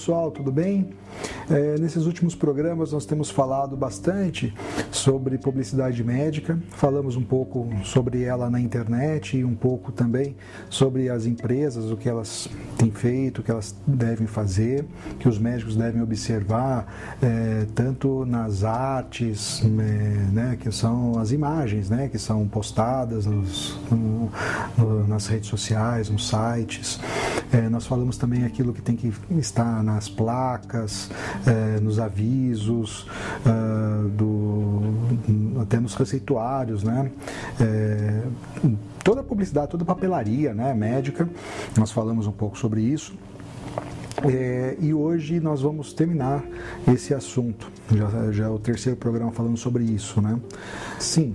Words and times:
pessoal, 0.00 0.30
tudo 0.30 0.50
bem? 0.50 0.94
É, 1.50 1.76
nesses 1.78 2.06
últimos 2.06 2.34
programas 2.34 2.90
nós 2.92 3.04
temos 3.04 3.28
falado 3.28 3.76
bastante 3.76 4.54
sobre 4.90 5.36
publicidade 5.36 6.02
médica, 6.02 6.58
falamos 6.70 7.16
um 7.16 7.22
pouco 7.22 7.68
sobre 7.84 8.22
ela 8.22 8.48
na 8.48 8.58
internet 8.58 9.36
e 9.36 9.44
um 9.44 9.54
pouco 9.54 9.92
também 9.92 10.36
sobre 10.70 11.10
as 11.10 11.26
empresas, 11.26 11.90
o 11.90 11.98
que 11.98 12.08
elas 12.08 12.48
têm 12.78 12.90
feito, 12.90 13.40
o 13.40 13.42
que 13.42 13.50
elas 13.50 13.74
devem 13.86 14.26
fazer, 14.26 14.86
que 15.18 15.28
os 15.28 15.38
médicos 15.38 15.76
devem 15.76 16.00
observar, 16.00 17.18
é, 17.20 17.66
tanto 17.74 18.24
nas 18.24 18.64
artes, 18.64 19.62
é, 19.62 19.66
né, 20.32 20.56
que 20.58 20.72
são 20.72 21.18
as 21.18 21.30
imagens 21.30 21.90
né, 21.90 22.08
que 22.08 22.18
são 22.18 22.48
postadas 22.48 23.26
nos, 23.26 23.78
no, 23.90 24.30
nas 25.06 25.26
redes 25.26 25.50
sociais, 25.50 26.08
nos 26.08 26.26
sites. 26.28 26.98
É, 27.52 27.68
nós 27.68 27.86
falamos 27.86 28.16
também 28.16 28.44
aquilo 28.44 28.72
que 28.72 28.80
tem 28.80 28.96
que 28.96 29.12
estar 29.32 29.82
nas 29.94 30.08
placas, 30.08 31.10
é, 31.46 31.80
nos 31.80 31.98
avisos, 31.98 33.06
é, 33.44 34.08
do, 34.08 35.60
até 35.60 35.78
nos 35.80 35.94
receituários, 35.94 36.82
né? 36.82 37.10
É, 37.60 38.22
toda 39.02 39.20
a 39.20 39.24
publicidade, 39.24 39.68
toda 39.68 39.82
a 39.82 39.86
papelaria 39.86 40.54
né, 40.54 40.72
médica, 40.74 41.28
nós 41.76 41.90
falamos 41.90 42.26
um 42.26 42.32
pouco 42.32 42.56
sobre 42.56 42.82
isso. 42.82 43.14
É, 44.24 44.76
e 44.78 44.92
hoje 44.92 45.40
nós 45.40 45.62
vamos 45.62 45.92
terminar 45.92 46.44
esse 46.86 47.14
assunto. 47.14 47.70
Já, 47.90 48.32
já 48.32 48.44
é 48.44 48.48
o 48.48 48.58
terceiro 48.58 48.96
programa 48.96 49.32
falando 49.32 49.56
sobre 49.56 49.84
isso, 49.84 50.20
né? 50.20 50.38
Sim, 50.98 51.34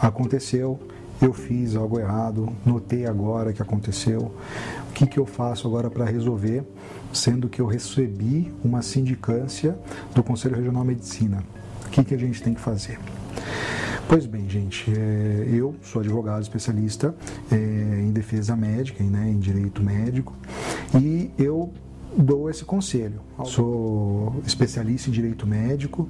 aconteceu, 0.00 0.78
eu 1.20 1.32
fiz 1.32 1.76
algo 1.76 1.98
errado, 1.98 2.48
notei 2.64 3.04
agora 3.04 3.52
que 3.52 3.60
aconteceu, 3.60 4.32
que, 5.00 5.06
que 5.06 5.18
eu 5.18 5.26
faço 5.26 5.66
agora 5.66 5.90
para 5.90 6.04
resolver, 6.04 6.62
sendo 7.12 7.48
que 7.48 7.60
eu 7.60 7.66
recebi 7.66 8.52
uma 8.62 8.82
sindicância 8.82 9.76
do 10.14 10.22
Conselho 10.22 10.56
Regional 10.56 10.82
de 10.82 10.88
Medicina. 10.88 11.42
O 11.86 11.88
que, 11.90 12.04
que 12.04 12.14
a 12.14 12.18
gente 12.18 12.42
tem 12.42 12.54
que 12.54 12.60
fazer? 12.60 12.98
Pois 14.08 14.26
bem, 14.26 14.48
gente, 14.48 14.92
é, 14.92 15.48
eu 15.52 15.74
sou 15.82 16.00
advogado 16.00 16.42
especialista 16.42 17.14
é, 17.50 17.56
em 17.56 18.12
defesa 18.12 18.54
médica, 18.56 19.02
né, 19.02 19.28
em 19.30 19.38
direito 19.38 19.82
médico, 19.82 20.34
e 20.94 21.30
eu 21.38 21.72
dou 22.16 22.50
esse 22.50 22.64
conselho. 22.64 23.20
Sou 23.44 24.34
especialista 24.44 25.08
em 25.08 25.12
direito 25.12 25.46
médico, 25.46 26.08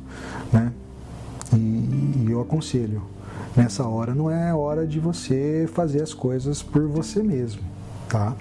né, 0.52 0.72
e, 1.52 1.56
e 1.56 2.26
eu 2.28 2.40
aconselho 2.40 3.02
Nessa 3.56 3.84
hora 3.86 4.14
não 4.14 4.30
é 4.30 4.54
hora 4.54 4.86
de 4.86 5.00
você 5.00 5.68
fazer 5.74 6.02
as 6.02 6.14
coisas 6.14 6.62
por 6.62 6.86
você 6.86 7.20
mesmo, 7.22 7.62
tá? 8.08 8.34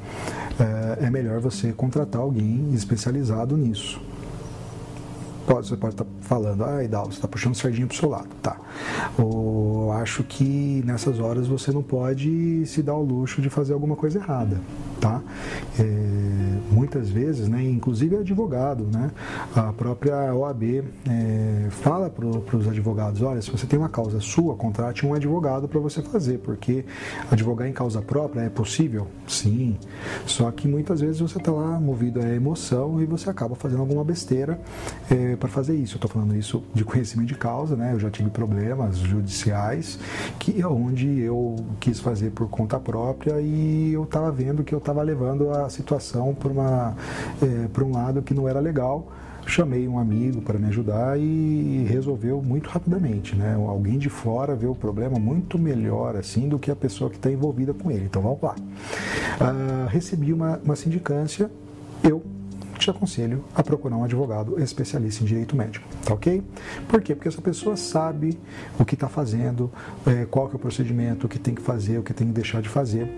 É, 0.60 1.06
é 1.06 1.10
melhor 1.10 1.40
você 1.40 1.72
contratar 1.72 2.22
alguém 2.22 2.74
especializado 2.74 3.56
nisso. 3.56 4.02
Pode, 5.48 5.68
você 5.68 5.78
pode 5.78 5.96
estar 5.96 6.04
tá 6.04 6.12
falando, 6.22 6.64
ah, 6.64 6.84
Idal, 6.84 7.06
você 7.06 7.14
está 7.14 7.28
puxando 7.28 7.56
sardinha 7.56 7.88
para 7.88 7.96
o 7.96 7.98
seu 7.98 8.10
lado. 8.10 8.28
Tá. 8.42 8.58
Ou 9.18 9.92
acho 9.94 10.24
que 10.24 10.84
nessas 10.86 11.20
horas 11.20 11.48
você 11.48 11.72
não 11.72 11.82
pode 11.82 12.66
se 12.68 12.84
dar 12.84 12.94
o 12.94 13.02
luxo 13.02 13.42
de 13.42 13.50
fazer 13.50 13.74
alguma 13.74 13.96
coisa 13.96 14.20
errada. 14.20 14.62
Tá? 15.02 15.22
É, 15.80 15.84
muitas 16.90 17.10
vezes, 17.12 17.48
né, 17.48 17.64
inclusive 17.64 18.18
advogado, 18.18 18.84
né, 18.92 19.12
a 19.56 19.72
própria 19.72 20.34
OAB 20.34 20.84
é, 21.08 21.68
fala 21.70 22.10
para 22.10 22.26
os 22.26 22.68
advogados, 22.68 23.22
olha, 23.22 23.40
se 23.44 23.52
você 23.52 23.68
tem 23.68 23.78
uma 23.78 23.90
causa 23.90 24.20
sua, 24.20 24.56
contrate 24.56 25.06
um 25.06 25.14
advogado 25.14 25.68
para 25.68 25.80
você 25.80 26.02
fazer, 26.02 26.40
porque 26.40 26.84
advogar 27.30 27.68
em 27.68 27.74
causa 27.74 28.02
própria 28.02 28.42
é 28.42 28.50
possível? 28.50 29.06
Sim. 29.28 29.78
Só 30.26 30.50
que 30.50 30.68
muitas 30.68 31.00
vezes 31.02 31.20
você 31.20 31.38
está 31.38 31.52
lá 31.52 31.80
movido 31.80 32.20
à 32.20 32.28
emoção 32.28 33.00
e 33.00 33.06
você 33.06 33.30
acaba 33.30 33.54
fazendo 33.54 33.82
alguma 33.82 34.04
besteira 34.04 34.60
é, 35.12 35.36
para 35.36 35.48
fazer 35.48 35.76
isso. 35.76 35.94
Eu 35.94 35.98
estou 35.98 36.10
falando 36.10 36.36
isso 36.36 36.64
de 36.74 36.84
conhecimento 36.84 37.28
de 37.28 37.36
causa, 37.36 37.76
né? 37.76 37.94
Eu 37.94 38.00
já 38.00 38.10
tive 38.10 38.32
problemas 38.32 38.98
judiciais 38.98 40.00
que 40.40 40.64
onde 40.66 41.20
eu 41.20 41.56
quis 41.80 42.00
fazer 42.00 42.32
por 42.32 42.50
conta 42.50 42.80
própria 42.80 43.40
e 43.40 43.94
eu 43.94 44.04
estava 44.04 44.32
vendo 44.32 44.64
que 44.64 44.74
eu 44.74 44.80
estava 44.80 45.04
levando 45.04 45.52
a 45.52 45.70
situação 45.70 46.34
para 47.74 47.84
é, 47.84 47.86
um 47.86 47.92
lado 47.92 48.22
que 48.22 48.34
não 48.34 48.48
era 48.48 48.60
legal 48.60 49.12
chamei 49.50 49.88
um 49.88 49.98
amigo 49.98 50.42
para 50.42 50.58
me 50.60 50.68
ajudar 50.68 51.20
e 51.20 51.84
resolveu 51.90 52.42
muito 52.42 52.70
rapidamente, 52.70 53.36
né? 53.36 53.56
Alguém 53.56 53.98
de 53.98 54.10
fora 54.10 54.56
vê 54.56 54.68
o 54.68 54.76
problema 54.76 55.18
muito 55.20 55.58
melhor 55.58 56.16
assim 56.16 56.48
do 56.48 56.60
que 56.60 56.70
a 56.70 56.76
pessoa 56.76 57.10
que 57.10 57.16
está 57.16 57.32
envolvida 57.32 57.74
com 57.74 57.90
ele. 57.90 58.06
Então 58.06 58.22
vamos 58.22 58.40
lá. 58.42 58.56
Uh, 58.56 59.88
recebi 59.88 60.32
uma, 60.32 60.60
uma 60.64 60.76
sindicância, 60.76 61.50
eu 62.04 62.22
te 62.80 62.90
aconselho 62.90 63.44
a 63.54 63.62
procurar 63.62 63.98
um 63.98 64.04
advogado 64.04 64.62
especialista 64.62 65.24
em 65.24 65.28
direito 65.28 65.56
médico, 65.56 65.86
tá 66.04 66.14
ok? 66.14 66.42
Por 66.88 67.02
quê? 67.02 67.14
Porque 67.14 67.28
essa 67.28 67.42
pessoa 67.42 67.76
sabe 67.76 68.40
o 68.80 68.86
que 68.86 68.96
está 68.96 69.08
fazendo, 69.08 69.72
é, 70.06 70.26
qual 70.26 70.48
que 70.48 70.56
é 70.56 70.58
o 70.58 70.60
procedimento, 70.60 71.28
o 71.28 71.30
que 71.30 71.38
tem 71.38 71.54
que 71.54 71.62
fazer, 71.62 71.98
o 71.98 72.04
que 72.04 72.14
tem 72.14 72.28
que 72.28 72.34
deixar 72.34 72.62
de 72.62 72.70
fazer. 72.70 73.10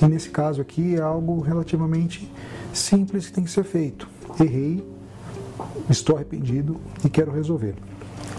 E 0.00 0.06
nesse 0.06 0.30
caso 0.30 0.60
aqui 0.60 0.96
é 0.96 1.00
algo 1.00 1.40
relativamente 1.40 2.30
simples 2.72 3.26
que 3.26 3.32
tem 3.32 3.44
que 3.44 3.50
ser 3.50 3.64
feito. 3.64 4.08
Errei, 4.40 4.84
estou 5.88 6.16
arrependido 6.16 6.80
e 7.04 7.08
quero 7.08 7.30
resolver. 7.30 7.74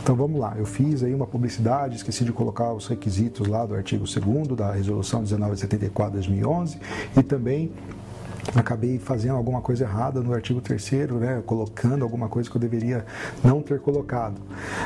Então 0.02 0.16
vamos 0.16 0.40
lá, 0.40 0.56
eu 0.58 0.66
fiz 0.66 1.04
aí 1.04 1.14
uma 1.14 1.28
publicidade, 1.28 1.98
esqueci 1.98 2.26
de 2.26 2.34
colocar 2.34 2.74
os 2.74 2.88
requisitos 2.88 3.48
lá 3.48 3.68
do 3.68 3.76
artigo 3.76 4.04
2 4.04 4.48
da 4.58 4.72
resolução 4.72 5.22
1974 5.22 6.14
2011 6.14 6.80
e 7.16 7.22
também 7.22 7.72
acabei 8.56 9.00
fazendo 9.00 9.36
alguma 9.36 9.62
coisa 9.62 9.84
errada 9.84 10.22
no 10.22 10.34
artigo 10.34 10.62
3 10.62 10.92
né, 11.20 11.44
colocando 11.46 12.04
alguma 12.04 12.28
coisa 12.28 12.50
que 12.50 12.56
eu 12.56 12.62
deveria 12.62 13.06
não 13.44 13.62
ter 13.62 13.80
colocado 13.80 14.42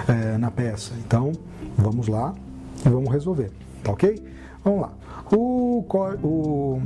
é, 0.07 0.37
na 0.37 0.51
peça. 0.51 0.93
Então, 1.05 1.31
vamos 1.77 2.07
lá 2.07 2.33
e 2.85 2.89
vamos 2.89 3.11
resolver, 3.11 3.51
tá 3.83 3.91
ok? 3.91 4.23
Vamos 4.63 4.81
lá. 4.81 4.93
O, 5.31 5.85
o, 6.23 6.81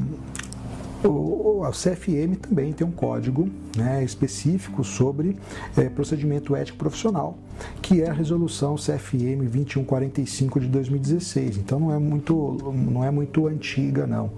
o, 1.03 1.63
a 1.63 1.71
CFM 1.71 2.35
também 2.41 2.73
tem 2.73 2.85
um 2.85 2.91
código 2.91 3.49
né, 3.75 4.03
específico 4.03 4.83
sobre 4.83 5.37
é, 5.77 5.89
procedimento 5.89 6.55
ético 6.55 6.77
profissional, 6.77 7.37
que 7.81 8.01
é 8.01 8.09
a 8.09 8.13
resolução 8.13 8.75
CFM 8.75 9.47
2145 9.51 10.59
de 10.59 10.67
2016. 10.67 11.57
Então 11.57 11.79
não 11.79 11.93
é 11.93 11.99
muito, 11.99 12.73
não 12.73 13.03
é 13.03 13.11
muito 13.11 13.47
antiga, 13.47 14.07
não. 14.07 14.31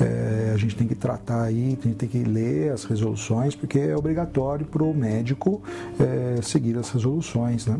É, 0.00 0.52
a 0.54 0.56
gente 0.56 0.76
tem 0.76 0.86
que 0.86 0.94
tratar 0.94 1.42
aí, 1.42 1.70
gente 1.70 1.94
tem 1.94 2.08
que 2.08 2.22
ler 2.24 2.72
as 2.72 2.84
resoluções, 2.84 3.54
porque 3.54 3.78
é 3.78 3.96
obrigatório 3.96 4.66
para 4.66 4.82
o 4.82 4.94
médico 4.94 5.62
é, 5.98 6.40
seguir 6.42 6.76
as 6.78 6.90
resoluções. 6.90 7.66
Né? 7.66 7.78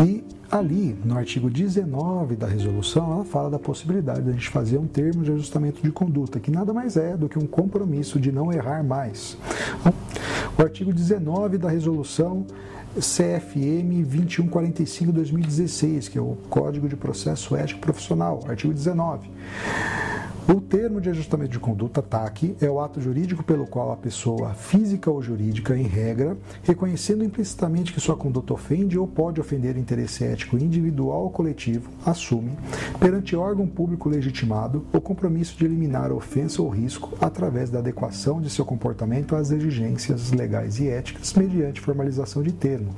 E 0.00 0.24
Ali, 0.50 0.96
no 1.04 1.18
artigo 1.18 1.50
19 1.50 2.34
da 2.34 2.46
resolução, 2.46 3.12
ela 3.12 3.24
fala 3.24 3.50
da 3.50 3.58
possibilidade 3.58 4.22
de 4.22 4.30
a 4.30 4.32
gente 4.32 4.48
fazer 4.48 4.78
um 4.78 4.86
termo 4.86 5.22
de 5.22 5.30
ajustamento 5.30 5.82
de 5.82 5.92
conduta, 5.92 6.40
que 6.40 6.50
nada 6.50 6.72
mais 6.72 6.96
é 6.96 7.18
do 7.18 7.28
que 7.28 7.38
um 7.38 7.46
compromisso 7.46 8.18
de 8.18 8.32
não 8.32 8.50
errar 8.50 8.82
mais. 8.82 9.36
O 10.58 10.62
artigo 10.62 10.92
19 10.92 11.56
da 11.56 11.70
resolução 11.70 12.44
CFM 12.96 14.04
2145-2016, 14.10 16.10
que 16.10 16.18
é 16.18 16.20
o 16.20 16.36
Código 16.50 16.88
de 16.88 16.96
Processo 16.96 17.54
Ético 17.54 17.80
Profissional, 17.80 18.40
artigo 18.44 18.74
19. 18.74 19.30
O 20.50 20.62
termo 20.62 20.98
de 20.98 21.10
ajustamento 21.10 21.50
de 21.50 21.58
conduta, 21.58 22.00
TAC, 22.00 22.56
é 22.58 22.70
o 22.70 22.80
ato 22.80 23.02
jurídico 23.02 23.44
pelo 23.44 23.66
qual 23.66 23.92
a 23.92 23.96
pessoa 23.98 24.54
física 24.54 25.10
ou 25.10 25.20
jurídica, 25.20 25.76
em 25.76 25.82
regra, 25.82 26.38
reconhecendo 26.62 27.22
implicitamente 27.22 27.92
que 27.92 28.00
sua 28.00 28.16
conduta 28.16 28.54
ofende 28.54 28.98
ou 28.98 29.06
pode 29.06 29.42
ofender 29.42 29.76
interesse 29.76 30.24
ético 30.24 30.56
individual 30.56 31.24
ou 31.24 31.30
coletivo, 31.30 31.90
assume, 32.02 32.52
perante 32.98 33.36
órgão 33.36 33.66
público 33.66 34.08
legitimado, 34.08 34.86
o 34.90 35.02
compromisso 35.02 35.54
de 35.58 35.66
eliminar 35.66 36.10
a 36.10 36.14
ofensa 36.14 36.62
ou 36.62 36.70
risco 36.70 37.12
através 37.20 37.68
da 37.68 37.80
adequação 37.80 38.40
de 38.40 38.48
seu 38.48 38.64
comportamento 38.64 39.36
às 39.36 39.50
exigências 39.50 40.32
legais 40.32 40.80
e 40.80 40.88
éticas 40.88 41.34
mediante 41.34 41.78
formalização 41.78 42.42
de 42.42 42.52
termo. 42.52 42.94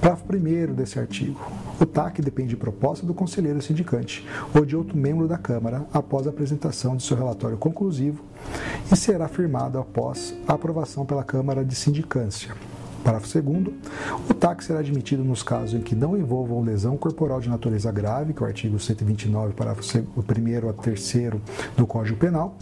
Parágrafo 0.00 0.24
1 0.34 0.74
desse 0.74 0.98
artigo. 0.98 1.40
O 1.80 1.86
TAC 1.86 2.20
depende 2.20 2.50
de 2.50 2.56
proposta 2.56 3.06
do 3.06 3.14
conselheiro 3.14 3.62
sindicante 3.62 4.26
ou 4.54 4.64
de 4.64 4.76
outro 4.76 4.96
membro 4.96 5.28
da 5.28 5.38
Câmara 5.38 5.86
após 5.92 6.26
a 6.26 6.30
apresentação 6.30 6.71
apresentação 6.72 6.96
de 6.96 7.02
seu 7.02 7.16
relatório 7.16 7.58
conclusivo 7.58 8.24
e 8.90 8.96
será 8.96 9.28
firmado 9.28 9.78
após 9.78 10.34
a 10.48 10.54
aprovação 10.54 11.04
pela 11.04 11.22
Câmara 11.22 11.64
de 11.64 11.74
Sindicância. 11.74 12.54
Parágrafo 13.04 13.42
2. 13.42 13.66
O 14.30 14.34
TAC 14.34 14.64
será 14.64 14.78
admitido 14.78 15.24
nos 15.24 15.42
casos 15.42 15.74
em 15.74 15.82
que 15.82 15.94
não 15.94 16.16
envolvam 16.16 16.62
lesão 16.62 16.96
corporal 16.96 17.40
de 17.40 17.48
natureza 17.48 17.90
grave, 17.90 18.32
que 18.32 18.42
é 18.42 18.46
o 18.46 18.48
artigo 18.48 18.78
129, 18.78 19.54
parágrafo 19.54 19.98
1 19.98 20.68
a 20.68 20.72
3 20.72 21.12
do 21.76 21.86
Código 21.86 22.16
Penal, 22.16 22.56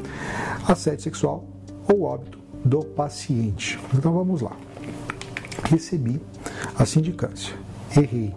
assédio 0.66 1.02
sexual 1.02 1.44
ou 1.86 2.02
óbito 2.02 2.38
do 2.64 2.82
paciente. 2.84 3.78
Então 3.94 4.12
vamos 4.12 4.40
lá. 4.40 4.56
Recebi 5.64 6.20
a 6.76 6.84
sindicância. 6.84 7.54
Errei. 7.96 8.34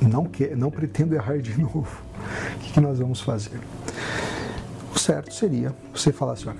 Não, 0.00 0.24
que, 0.24 0.54
não 0.54 0.70
pretendo 0.70 1.14
errar 1.14 1.38
de 1.38 1.56
novo. 1.60 2.02
O 2.56 2.72
que 2.72 2.80
nós 2.80 2.98
vamos 2.98 3.20
fazer? 3.20 3.60
Certo 5.06 5.32
seria 5.32 5.72
você 5.94 6.10
falar 6.10 6.32
assim: 6.32 6.48
olha, 6.48 6.58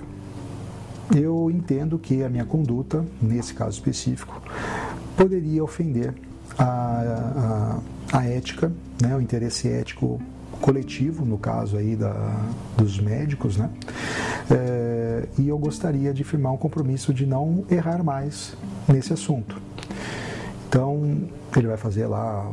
eu 1.21 1.51
entendo 1.51 1.99
que 1.99 2.23
a 2.23 2.29
minha 2.29 2.45
conduta, 2.45 3.03
nesse 3.21 3.53
caso 3.53 3.71
específico, 3.71 4.41
poderia 5.17 5.61
ofender 5.61 6.13
a, 6.57 7.81
a, 8.13 8.19
a 8.19 8.25
ética, 8.25 8.71
né, 9.01 9.13
o 9.13 9.19
interesse 9.19 9.67
ético 9.67 10.21
coletivo, 10.61 11.25
no 11.25 11.37
caso 11.37 11.75
aí 11.75 11.93
da, 11.93 12.13
dos 12.77 12.97
médicos, 13.01 13.57
né? 13.57 13.69
É, 14.49 15.27
e 15.37 15.49
eu 15.49 15.57
gostaria 15.57 16.13
de 16.13 16.23
firmar 16.23 16.53
um 16.53 16.57
compromisso 16.57 17.13
de 17.13 17.25
não 17.25 17.65
errar 17.69 18.01
mais 18.01 18.55
nesse 18.87 19.11
assunto. 19.11 19.61
Então, 20.67 21.29
ele 21.55 21.67
vai 21.67 21.77
fazer 21.77 22.07
lá 22.07 22.45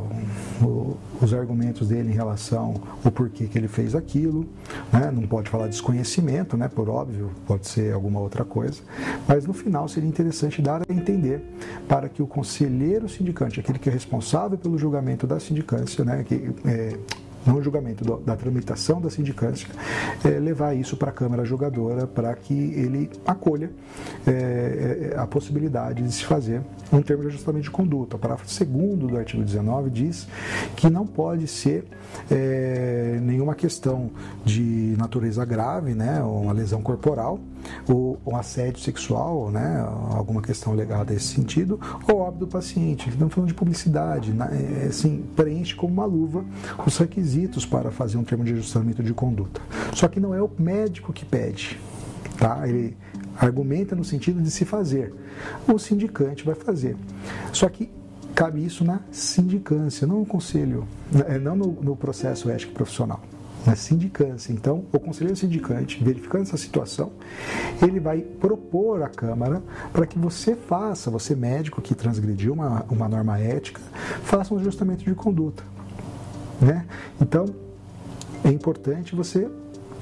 o, 0.61 0.95
os 1.21 1.33
argumentos 1.33 1.89
dele 1.89 2.11
em 2.11 2.15
relação 2.15 2.75
ao 3.03 3.11
porquê 3.11 3.45
que 3.45 3.57
ele 3.57 3.67
fez 3.67 3.93
aquilo, 3.93 4.45
né? 4.91 5.11
não 5.11 5.27
pode 5.27 5.49
falar 5.49 5.67
desconhecimento, 5.67 6.55
né? 6.55 6.69
por 6.69 6.89
óbvio, 6.89 7.29
pode 7.45 7.67
ser 7.67 7.93
alguma 7.93 8.21
outra 8.21 8.45
coisa, 8.45 8.81
mas 9.27 9.45
no 9.45 9.53
final 9.53 9.87
seria 9.89 10.07
interessante 10.07 10.61
dar 10.61 10.81
a 10.81 10.93
entender 10.93 11.41
para 11.89 12.07
que 12.07 12.21
o 12.21 12.27
conselheiro 12.27 13.09
sindicante, 13.09 13.59
aquele 13.59 13.77
que 13.77 13.89
é 13.89 13.91
responsável 13.91 14.57
pelo 14.57 14.77
julgamento 14.77 15.27
da 15.27 15.39
sindicância, 15.39 16.05
né? 16.05 16.23
que, 16.23 16.51
é, 16.65 16.97
não 17.45 17.61
julgamento, 17.61 18.03
do, 18.03 18.17
da 18.17 18.35
tramitação 18.35 18.99
da 18.99 19.09
sindicância, 19.09 19.67
é, 20.23 20.29
levar 20.29 20.73
isso 20.75 20.97
para 20.97 21.09
a 21.09 21.13
Câmara 21.13 21.45
Julgadora 21.45 22.07
para 22.07 22.33
que 22.35 22.53
ele 22.53 23.09
acolha 23.25 23.71
é, 24.25 25.11
é, 25.13 25.19
a 25.19 25.27
possibilidade 25.27 26.03
de 26.03 26.11
se 26.11 26.25
fazer 26.25 26.61
um 26.91 27.01
termo 27.01 27.23
de 27.23 27.29
ajustamento 27.29 27.63
de 27.63 27.71
conduta. 27.71 28.15
O 28.15 28.19
parágrafo 28.19 28.47
2 28.47 28.99
do 28.99 29.17
artigo 29.17 29.43
19 29.43 29.89
diz 29.89 30.27
que 30.75 30.89
não 30.89 31.05
pode 31.05 31.47
ser 31.47 31.85
é, 32.29 33.19
nenhuma 33.21 33.55
questão 33.55 34.09
de 34.43 34.95
natureza 34.97 35.43
grave, 35.45 35.93
né, 35.93 36.21
uma 36.21 36.53
lesão 36.53 36.81
corporal, 36.81 37.39
ou 37.89 38.19
um 38.25 38.35
assédio 38.35 38.79
sexual, 38.79 39.49
né, 39.49 39.83
alguma 40.11 40.41
questão 40.41 40.73
legada 40.73 41.13
a 41.13 41.15
esse 41.15 41.27
sentido, 41.27 41.79
ou 42.07 42.19
óbito 42.19 42.45
do 42.45 42.47
paciente. 42.47 43.09
Estamos 43.09 43.33
falando 43.33 43.49
de 43.49 43.55
publicidade, 43.55 44.31
né, 44.31 44.49
é, 44.83 44.87
assim, 44.87 45.23
preenche 45.35 45.75
como 45.75 45.93
uma 45.93 46.05
luva 46.05 46.45
os 46.85 46.97
requisitos 46.97 47.34
para 47.65 47.91
fazer 47.91 48.17
um 48.17 48.23
termo 48.23 48.43
de 48.43 48.53
ajustamento 48.53 49.03
de 49.03 49.13
conduta. 49.13 49.61
Só 49.93 50.07
que 50.07 50.19
não 50.19 50.33
é 50.33 50.41
o 50.41 50.49
médico 50.57 51.11
que 51.11 51.25
pede, 51.25 51.79
tá? 52.37 52.67
Ele 52.67 52.95
argumenta 53.37 53.95
no 53.95 54.03
sentido 54.03 54.41
de 54.41 54.49
se 54.49 54.63
fazer. 54.63 55.13
O 55.67 55.77
sindicante 55.77 56.45
vai 56.45 56.55
fazer. 56.55 56.95
Só 57.51 57.67
que 57.67 57.89
cabe 58.33 58.63
isso 58.65 58.83
na 58.83 59.01
sindicância, 59.11 60.07
não 60.07 60.19
no 60.19 60.25
conselho, 60.25 60.87
né, 61.11 61.37
não 61.37 61.55
no, 61.55 61.67
no 61.81 61.95
processo 61.95 62.49
ético 62.49 62.73
profissional 62.73 63.21
na 63.65 63.75
sindicância. 63.75 64.53
Então, 64.53 64.85
o 64.93 64.99
conselheiro 64.99 65.35
sindicante, 65.35 66.01
verificando 66.03 66.43
essa 66.43 66.57
situação, 66.57 67.11
ele 67.81 67.99
vai 67.99 68.21
propor 68.21 69.01
à 69.01 69.09
Câmara 69.09 69.63
para 69.91 70.05
que 70.05 70.19
você 70.19 70.55
faça, 70.55 71.09
você 71.09 71.35
médico 71.35 71.81
que 71.81 71.95
transgrediu 71.95 72.53
uma, 72.53 72.85
uma 72.89 73.09
norma 73.09 73.39
ética, 73.39 73.81
faça 74.23 74.53
um 74.53 74.59
ajustamento 74.59 75.03
de 75.03 75.15
conduta. 75.15 75.63
Né? 76.61 76.85
Então, 77.21 77.45
é 78.43 78.49
importante 78.49 79.15
você 79.15 79.49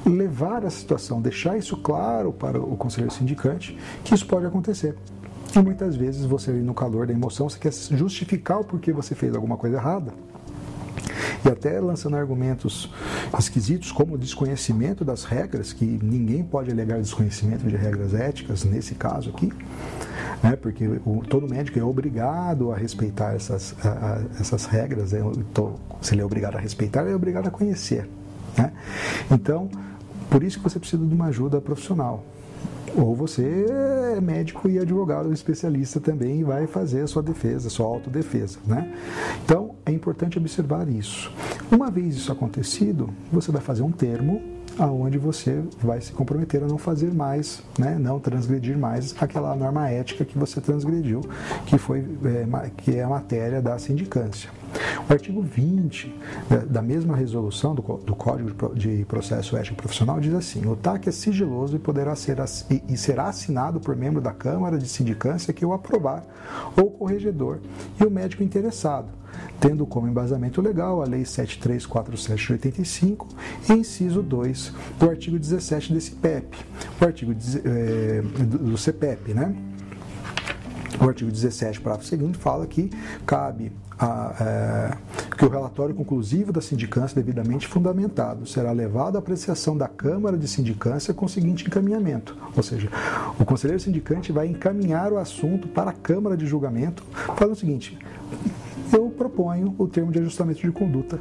levar 0.05 0.65
a 0.65 0.69
situação, 0.69 1.21
deixar 1.21 1.57
isso 1.57 1.77
claro 1.77 2.33
para 2.33 2.59
o 2.59 2.75
conselheiro 2.75 3.13
sindicante, 3.13 3.77
que 4.03 4.13
isso 4.13 4.25
pode 4.25 4.45
acontecer. 4.45 4.95
E 5.55 5.59
muitas 5.59 5.95
vezes 5.95 6.25
você, 6.25 6.51
no 6.51 6.73
calor 6.73 7.07
da 7.07 7.13
emoção, 7.13 7.47
você 7.47 7.59
quer 7.59 7.71
justificar 7.71 8.59
o 8.59 8.63
porquê 8.63 8.91
você 8.91 9.15
fez 9.15 9.35
alguma 9.35 9.55
coisa 9.55 9.77
errada 9.77 10.13
e 11.45 11.49
até 11.49 11.79
lançando 11.79 12.15
argumentos 12.15 12.89
esquisitos 13.37 13.91
como 13.91 14.15
o 14.15 14.17
desconhecimento 14.17 15.03
das 15.03 15.23
regras, 15.23 15.73
que 15.73 15.85
ninguém 15.85 16.43
pode 16.43 16.71
alegar 16.71 16.99
desconhecimento 16.99 17.67
de 17.67 17.75
regras 17.75 18.13
éticas 18.13 18.63
nesse 18.63 18.95
caso 18.95 19.29
aqui, 19.29 19.51
né, 20.41 20.55
porque 20.55 20.87
o, 21.05 21.23
todo 21.27 21.47
médico 21.47 21.79
é 21.79 21.83
obrigado 21.83 22.71
a 22.71 22.77
respeitar 22.77 23.33
essas, 23.33 23.75
a, 23.83 23.89
a, 23.89 24.21
essas 24.39 24.65
regras, 24.65 25.11
né, 25.11 25.19
se 26.01 26.13
ele 26.13 26.21
é 26.21 26.25
obrigado 26.25 26.55
a 26.55 26.59
respeitar, 26.59 27.01
ele 27.01 27.11
é 27.11 27.15
obrigado 27.15 27.47
a 27.47 27.51
conhecer. 27.51 28.07
Né? 28.57 28.71
Então, 29.31 29.69
por 30.29 30.43
isso 30.43 30.57
que 30.57 30.63
você 30.63 30.79
precisa 30.79 31.05
de 31.05 31.13
uma 31.13 31.25
ajuda 31.25 31.59
profissional. 31.61 32.23
Ou 32.95 33.15
você 33.15 33.65
é 34.15 34.21
médico 34.21 34.69
e 34.69 34.77
advogado 34.77 35.33
especialista 35.33 35.99
também 35.99 36.41
e 36.41 36.43
vai 36.43 36.67
fazer 36.67 37.01
a 37.01 37.07
sua 37.07 37.23
defesa, 37.23 37.67
a 37.67 37.71
sua 37.71 37.87
autodefesa. 37.87 38.59
Né? 38.67 38.93
Então, 39.43 39.72
é 39.85 39.91
importante 39.91 40.37
observar 40.37 40.87
isso. 40.87 41.31
Uma 41.71 41.89
vez 41.89 42.15
isso 42.15 42.31
acontecido, 42.31 43.09
você 43.31 43.51
vai 43.51 43.61
fazer 43.61 43.81
um 43.81 43.91
termo 43.91 44.41
aonde 44.77 45.17
você 45.17 45.61
vai 45.81 46.01
se 46.01 46.11
comprometer 46.11 46.63
a 46.63 46.67
não 46.67 46.77
fazer 46.77 47.13
mais, 47.13 47.61
né, 47.77 47.97
não 47.99 48.19
transgredir 48.19 48.77
mais 48.77 49.15
aquela 49.19 49.55
norma 49.55 49.89
ética 49.89 50.25
que 50.25 50.37
você 50.37 50.59
transgrediu, 50.59 51.21
que 51.65 51.77
foi 51.77 51.99
é, 52.25 52.71
que 52.77 52.95
é 52.95 53.03
a 53.03 53.09
matéria 53.09 53.61
da 53.61 53.77
sindicância. 53.77 54.49
O 55.09 55.13
artigo 55.13 55.41
20 55.41 56.13
da 56.69 56.81
mesma 56.81 57.15
resolução 57.15 57.75
do, 57.75 57.83
Código 57.83 58.73
de 58.73 59.05
Processo 59.05 59.57
Ético 59.57 59.75
Profissional 59.75 60.19
diz 60.19 60.33
assim: 60.33 60.65
o 60.65 60.75
TAC 60.75 61.09
é 61.09 61.11
sigiloso 61.11 61.75
e 61.75 61.79
poderá 61.79 62.15
ser 62.15 62.37
e, 62.87 62.97
será 62.97 63.27
assinado 63.27 63.79
por 63.79 63.95
membro 63.95 64.21
da 64.21 64.31
Câmara 64.31 64.77
de 64.77 64.87
Sindicância 64.87 65.53
que 65.53 65.65
o 65.65 65.73
aprovar, 65.73 66.25
ou 66.77 66.87
o 66.87 66.91
corregedor 66.91 67.59
e 67.99 68.03
o 68.05 68.09
médico 68.09 68.43
interessado, 68.43 69.09
tendo 69.59 69.85
como 69.85 70.07
embasamento 70.07 70.61
legal 70.61 71.01
a 71.01 71.05
Lei 71.05 71.25
7347 71.25 72.47
de 72.47 72.53
85 72.53 73.27
e 73.69 73.73
inciso 73.73 74.21
2 74.21 74.73
do 74.99 75.09
artigo 75.09 75.37
17 75.37 75.93
desse 75.93 76.11
PEP, 76.11 76.57
o 77.01 77.05
artigo 77.05 77.33
é, 77.65 78.21
do 78.21 78.77
CPEP, 78.77 79.33
né? 79.33 79.53
O 81.03 81.09
artigo 81.09 81.29
17, 81.29 81.81
parágrafo 81.81 82.07
seguinte, 82.07 82.37
fala 82.37 82.65
que 82.65 82.89
cabe 83.25 83.73
a, 83.99 84.35
é, 84.39 84.97
que 85.35 85.43
o 85.43 85.49
relatório 85.49 85.93
conclusivo 85.93 86.53
da 86.53 86.61
sindicância 86.61 87.21
devidamente 87.21 87.67
fundamentado 87.67 88.47
será 88.47 88.71
levado 88.71 89.17
à 89.17 89.19
apreciação 89.19 89.75
da 89.75 89.87
Câmara 89.87 90.37
de 90.37 90.47
Sindicância 90.47 91.13
com 91.13 91.25
o 91.25 91.29
seguinte 91.29 91.67
encaminhamento, 91.67 92.37
ou 92.55 92.63
seja, 92.63 92.89
o 93.37 93.43
conselheiro 93.43 93.81
sindicante 93.81 94.31
vai 94.31 94.47
encaminhar 94.47 95.11
o 95.11 95.17
assunto 95.17 95.67
para 95.67 95.89
a 95.89 95.93
Câmara 95.93 96.37
de 96.37 96.45
Julgamento, 96.45 97.03
falando 97.35 97.53
o 97.53 97.59
seguinte, 97.59 97.97
proponho 99.23 99.73
o 99.77 99.87
termo 99.87 100.11
de 100.11 100.19
ajustamento 100.19 100.59
de 100.59 100.71
conduta 100.71 101.17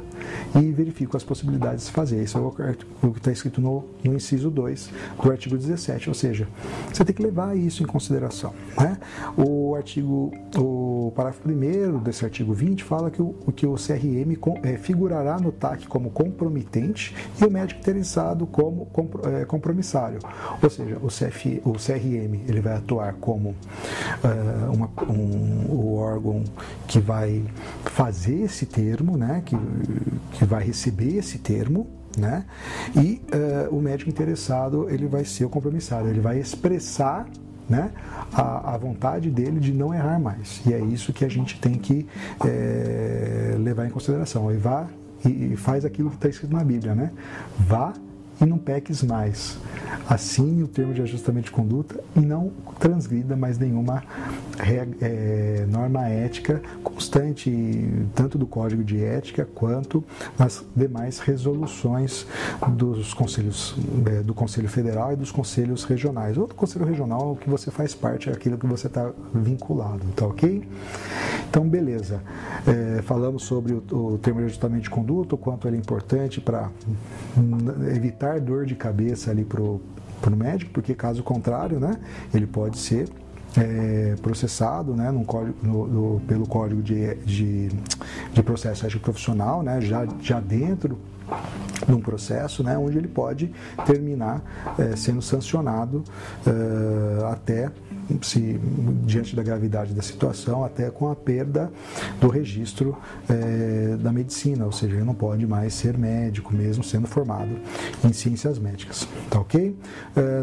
e 0.59 0.71
verifico 0.73 1.15
as 1.15 1.23
possibilidades 1.23 1.85
de 1.85 1.91
fazer. 1.93 2.21
Isso 2.21 2.37
é 2.37 2.41
o 2.41 3.11
que 3.11 3.17
está 3.17 3.31
escrito 3.31 3.61
no, 3.61 3.85
no, 4.03 4.13
inciso 4.13 4.49
2 4.49 4.89
do 5.21 5.31
artigo 5.31 5.57
17, 5.57 6.09
ou 6.09 6.13
seja, 6.13 6.45
você 6.91 7.05
tem 7.05 7.15
que 7.15 7.23
levar 7.23 7.55
isso 7.57 7.81
em 7.81 7.85
consideração. 7.85 8.53
Né? 8.77 8.97
O 9.37 9.73
artigo, 9.73 10.33
o 10.57 11.13
parágrafo 11.15 11.47
1 11.47 11.99
desse 11.99 12.25
artigo 12.25 12.53
20 12.53 12.83
fala 12.83 13.09
que 13.09 13.21
o, 13.21 13.33
que 13.55 13.65
o 13.65 13.75
CRM 13.75 14.37
é, 14.63 14.77
figurará 14.77 15.39
no 15.39 15.53
TAC 15.53 15.87
como 15.87 16.09
compromitente 16.09 17.15
e 17.39 17.45
o 17.45 17.49
médico 17.49 17.79
interessado 17.79 18.45
como 18.45 18.89
é, 19.23 19.45
compromissário. 19.45 20.19
Ou 20.61 20.69
seja, 20.69 20.97
o, 21.01 21.07
CF, 21.07 21.61
o 21.63 21.73
CRM 21.73 22.43
ele 22.49 22.59
vai 22.59 22.75
atuar 22.75 23.13
como 23.13 23.55
é, 24.23 24.69
uma, 24.69 24.89
um, 25.09 25.71
o 25.71 25.95
órgão 25.95 26.43
que 26.85 26.99
vai 26.99 27.41
fazer 27.85 28.41
esse 28.41 28.65
termo, 28.65 29.17
né, 29.17 29.41
que, 29.45 29.57
que 30.33 30.45
vai 30.45 30.63
receber 30.63 31.17
esse 31.17 31.37
termo, 31.37 31.87
né, 32.17 32.45
e 32.95 33.21
uh, 33.33 33.75
o 33.75 33.81
médico 33.81 34.09
interessado 34.09 34.89
ele 34.89 35.07
vai 35.07 35.25
ser 35.25 35.45
o 35.45 35.49
compromissário, 35.49 36.09
ele 36.09 36.19
vai 36.19 36.39
expressar 36.39 37.27
né, 37.67 37.91
a, 38.31 38.73
a, 38.73 38.77
vontade 38.77 39.29
dele 39.29 39.59
de 39.59 39.71
não 39.73 39.93
errar 39.93 40.19
mais. 40.19 40.61
E 40.65 40.73
é 40.73 40.79
isso 40.79 41.13
que 41.13 41.23
a 41.23 41.29
gente 41.29 41.59
tem 41.59 41.73
que 41.73 42.05
é, 42.45 43.55
levar 43.57 43.85
em 43.87 43.89
consideração. 43.89 44.51
E 44.51 44.57
vá 44.57 44.87
e, 45.25 45.53
e 45.53 45.55
faz 45.55 45.85
aquilo 45.85 46.09
que 46.09 46.17
está 46.17 46.27
escrito 46.27 46.53
na 46.53 46.63
Bíblia, 46.63 46.93
né? 46.93 47.11
Vá 47.57 47.93
e 48.43 48.45
não 48.45 48.57
peques 48.57 49.01
mais. 49.01 49.57
Assine 50.07 50.63
o 50.63 50.67
termo 50.67 50.93
de 50.93 51.01
ajustamento 51.01 51.45
de 51.45 51.51
conduta 51.51 51.99
e 52.15 52.19
não 52.19 52.51
transgrida 52.77 53.35
mais 53.37 53.57
nenhuma 53.57 54.03
é, 55.01 55.65
norma 55.69 56.07
ética 56.09 56.61
constante, 56.83 57.51
tanto 58.13 58.37
do 58.37 58.45
Código 58.45 58.83
de 58.83 59.03
Ética 59.03 59.47
quanto 59.55 60.03
nas 60.37 60.63
demais 60.75 61.19
resoluções 61.19 62.27
dos 62.69 63.13
conselhos 63.13 63.75
é, 64.05 64.21
do 64.21 64.33
Conselho 64.33 64.67
Federal 64.67 65.13
e 65.13 65.15
dos 65.15 65.31
conselhos 65.31 65.85
regionais. 65.85 66.37
Ou 66.37 66.47
do 66.47 66.55
Conselho 66.55 66.85
Regional, 66.85 67.37
que 67.39 67.49
você 67.49 67.71
faz 67.71 67.95
parte, 67.95 68.29
é 68.29 68.33
aquilo 68.33 68.57
que 68.57 68.67
você 68.67 68.87
está 68.87 69.09
vinculado, 69.33 70.05
tá 70.15 70.25
ok? 70.25 70.67
Então, 71.53 71.69
beleza. 71.69 72.19
É, 72.65 73.03
falamos 73.03 73.43
sobre 73.43 73.73
o, 73.73 73.83
o 73.91 74.17
termo 74.17 74.39
de 74.39 74.47
ajustamento 74.47 74.81
de 74.81 74.89
conduta, 74.89 75.35
o 75.35 75.37
quanto 75.37 75.67
ele 75.67 75.77
é 75.77 75.79
importante 75.79 76.41
para 76.41 76.71
evitar 77.95 78.39
dor 78.39 78.65
de 78.65 78.73
cabeça 78.73 79.29
ali 79.29 79.45
para 79.45 79.61
o 79.61 79.79
médico, 80.35 80.71
porque 80.71 80.95
caso 80.95 81.21
contrário, 81.21 81.79
né, 81.79 81.99
ele 82.33 82.47
pode 82.47 82.79
ser 82.79 83.07
é, 83.55 84.15
processado 84.19 84.95
né, 84.95 85.13
código, 85.27 85.55
no, 85.61 85.85
no, 85.85 86.19
pelo 86.21 86.47
Código 86.47 86.81
de, 86.81 87.13
de, 87.17 87.69
de 88.33 88.41
Processo 88.41 88.87
Ético 88.87 89.03
Profissional, 89.03 89.61
né, 89.61 89.79
já, 89.79 90.07
já 90.19 90.39
dentro 90.39 90.97
num 91.87 91.99
processo 91.99 92.63
né, 92.63 92.77
onde 92.77 92.97
ele 92.97 93.07
pode 93.07 93.51
terminar 93.85 94.41
é, 94.77 94.95
sendo 94.95 95.21
sancionado 95.21 96.03
é, 96.45 97.31
até 97.31 97.71
se 98.21 98.59
diante 99.05 99.33
da 99.33 99.41
gravidade 99.41 99.93
da 99.93 100.01
situação, 100.01 100.65
até 100.65 100.89
com 100.89 101.09
a 101.09 101.15
perda 101.15 101.71
do 102.19 102.27
registro 102.27 102.97
é, 103.29 103.95
da 103.97 104.11
medicina, 104.11 104.65
ou 104.65 104.73
seja, 104.73 104.95
ele 104.95 105.05
não 105.05 105.15
pode 105.15 105.47
mais 105.47 105.73
ser 105.73 105.97
médico, 105.97 106.53
mesmo 106.53 106.83
sendo 106.83 107.07
formado 107.07 107.51
em 108.03 108.11
ciências 108.11 108.59
médicas. 108.59 109.07
Tá 109.29 109.39
ok? 109.39 109.75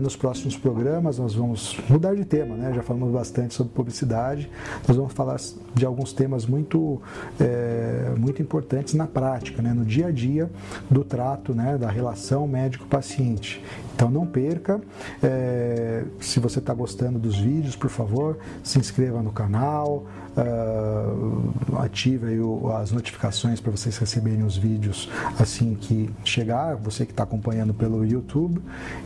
Nos 0.00 0.16
próximos 0.16 0.56
programas 0.56 1.18
nós 1.18 1.34
vamos 1.34 1.78
mudar 1.88 2.14
de 2.14 2.24
tema, 2.24 2.56
né? 2.56 2.72
Já 2.74 2.82
falamos 2.82 3.12
bastante 3.12 3.54
sobre 3.54 3.72
publicidade, 3.74 4.50
nós 4.88 4.96
vamos 4.96 5.12
falar 5.12 5.38
de 5.74 5.84
alguns 5.84 6.12
temas 6.14 6.46
muito, 6.46 7.00
muito 8.18 8.40
importantes 8.40 8.94
na 8.94 9.06
prática, 9.06 9.60
né? 9.60 9.74
no 9.74 9.84
dia 9.84 10.06
a 10.06 10.10
dia 10.10 10.50
do 10.90 11.04
trato, 11.04 11.54
né? 11.54 11.76
da 11.78 11.88
relação 11.88 12.46
médico-paciente. 12.46 13.62
Então 13.94 14.10
não 14.10 14.26
perca. 14.26 14.80
É, 15.22 16.04
se 16.20 16.40
você 16.40 16.58
está 16.58 16.72
gostando 16.72 17.18
dos 17.18 17.36
vídeos, 17.36 17.76
por 17.76 17.90
favor, 17.90 18.38
se 18.62 18.78
inscreva 18.78 19.22
no 19.22 19.32
canal, 19.32 20.06
uh, 20.40 21.82
ative 21.82 22.38
as 22.80 22.90
notificações 22.90 23.60
para 23.60 23.70
vocês 23.70 23.96
receberem 23.98 24.42
os 24.42 24.56
vídeos 24.56 25.08
assim 25.38 25.74
que 25.74 26.10
chegar, 26.24 26.76
você 26.76 27.04
que 27.04 27.12
está 27.12 27.22
acompanhando 27.22 27.74
pelo 27.74 28.04
YouTube 28.04 28.60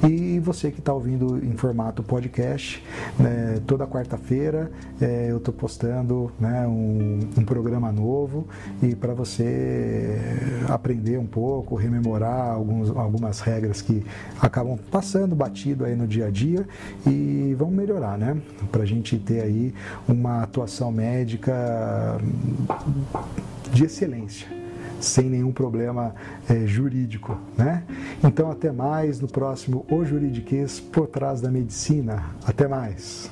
e 0.09 0.39
você 0.41 0.71
que 0.71 0.81
está 0.81 0.93
ouvindo 0.93 1.45
em 1.45 1.57
formato 1.57 2.03
podcast. 2.03 2.83
Né, 3.19 3.61
toda 3.67 3.87
quarta-feira 3.87 4.71
é, 5.01 5.29
eu 5.31 5.39
estou 5.39 5.53
postando 5.53 6.33
né, 6.39 6.67
um, 6.67 7.21
um 7.39 7.45
programa 7.45 7.93
novo 7.93 8.47
e 8.83 8.95
para 8.95 9.15
você 9.15 10.19
aprender 10.69 11.19
um 11.19 11.27
pouco, 11.27 11.75
rememorar 11.75 12.53
alguns, 12.53 12.91
algumas 12.91 13.41
regras 13.41 13.83
que 13.83 14.05
acabam 14.41 14.79
passando 14.91 15.35
batido 15.35 15.85
aí 15.85 15.95
no 15.95 16.07
dia 16.07 16.27
a 16.27 16.31
dia 16.31 16.67
e 17.07 17.44
vão 17.55 17.71
melhorar, 17.71 18.19
né? 18.19 18.37
Para 18.71 18.83
a 18.83 18.87
gente 18.87 19.19
ter 19.19 19.41
aí 19.41 19.75
uma 20.07 20.43
atuação 20.43 20.91
médica 20.93 22.19
de 23.73 23.85
excelência 23.85 24.47
sem 25.01 25.29
nenhum 25.29 25.53
problema 25.53 26.15
é, 26.49 26.67
jurídico, 26.67 27.39
né? 27.57 27.85
Então 28.23 28.51
até 28.51 28.73
mais 28.73 29.21
no 29.21 29.29
próximo 29.29 29.85
O 29.91 30.05
Juridiquês 30.05 30.81
por 30.81 31.07
trás 31.07 31.41
da 31.41 31.51
medicina. 31.51 32.25
Até 32.47 32.67
mais. 32.67 33.31